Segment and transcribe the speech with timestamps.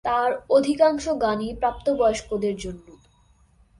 [0.05, 2.87] তার অধিকাংশ গানই প্রাপ্তবয়স্কদের জন্য।